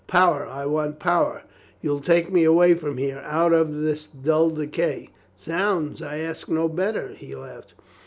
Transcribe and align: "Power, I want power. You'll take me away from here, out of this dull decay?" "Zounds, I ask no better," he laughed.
"Power, 0.07 0.47
I 0.47 0.65
want 0.65 0.97
power. 0.97 1.43
You'll 1.79 1.99
take 1.99 2.31
me 2.33 2.43
away 2.43 2.73
from 2.73 2.97
here, 2.97 3.19
out 3.23 3.53
of 3.53 3.71
this 3.81 4.07
dull 4.07 4.49
decay?" 4.49 5.09
"Zounds, 5.39 6.01
I 6.01 6.17
ask 6.17 6.49
no 6.49 6.67
better," 6.67 7.09
he 7.09 7.35
laughed. 7.35 7.75